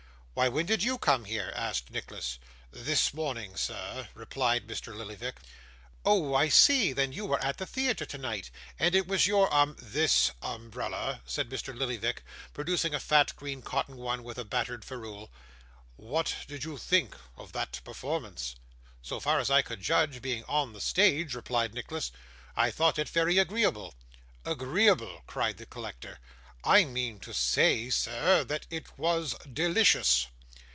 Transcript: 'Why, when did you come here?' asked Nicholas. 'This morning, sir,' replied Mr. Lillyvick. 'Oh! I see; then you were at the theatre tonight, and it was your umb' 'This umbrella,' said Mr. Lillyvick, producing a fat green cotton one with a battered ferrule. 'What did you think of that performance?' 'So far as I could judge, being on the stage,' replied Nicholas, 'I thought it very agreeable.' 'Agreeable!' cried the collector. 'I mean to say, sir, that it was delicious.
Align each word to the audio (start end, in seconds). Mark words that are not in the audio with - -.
'Why, 0.33 0.47
when 0.47 0.65
did 0.65 0.81
you 0.81 0.97
come 0.97 1.25
here?' 1.25 1.51
asked 1.55 1.91
Nicholas. 1.91 2.39
'This 2.71 3.13
morning, 3.13 3.55
sir,' 3.57 4.07
replied 4.15 4.65
Mr. 4.65 4.95
Lillyvick. 4.95 5.39
'Oh! 6.03 6.33
I 6.33 6.47
see; 6.49 6.93
then 6.93 7.11
you 7.11 7.25
were 7.27 7.43
at 7.43 7.57
the 7.57 7.67
theatre 7.67 8.07
tonight, 8.07 8.49
and 8.79 8.95
it 8.95 9.07
was 9.07 9.27
your 9.27 9.49
umb' 9.51 9.75
'This 9.93 10.31
umbrella,' 10.41 11.21
said 11.27 11.49
Mr. 11.49 11.77
Lillyvick, 11.77 12.23
producing 12.53 12.95
a 12.95 12.99
fat 12.99 13.35
green 13.35 13.61
cotton 13.61 13.97
one 13.97 14.23
with 14.23 14.39
a 14.39 14.45
battered 14.45 14.83
ferrule. 14.85 15.29
'What 15.97 16.33
did 16.47 16.63
you 16.63 16.77
think 16.77 17.15
of 17.37 17.51
that 17.51 17.81
performance?' 17.83 18.55
'So 19.03 19.19
far 19.19 19.37
as 19.39 19.51
I 19.51 19.61
could 19.61 19.81
judge, 19.81 20.23
being 20.23 20.43
on 20.45 20.73
the 20.73 20.81
stage,' 20.81 21.35
replied 21.35 21.73
Nicholas, 21.75 22.11
'I 22.55 22.71
thought 22.71 22.97
it 22.97 23.09
very 23.09 23.37
agreeable.' 23.37 23.93
'Agreeable!' 24.45 25.23
cried 25.27 25.57
the 25.57 25.67
collector. 25.67 26.19
'I 26.63 26.85
mean 26.85 27.19
to 27.21 27.33
say, 27.33 27.89
sir, 27.89 28.43
that 28.43 28.67
it 28.69 28.95
was 28.95 29.33
delicious. 29.51 30.27